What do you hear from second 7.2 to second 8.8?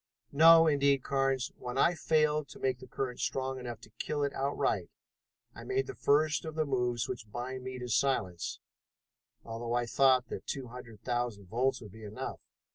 bind me to silence,